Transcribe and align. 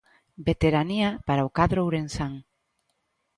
Veteranía 0.47 1.09
para 1.27 1.47
o 1.47 1.53
cadro 1.57 1.79
ourensán. 1.83 2.33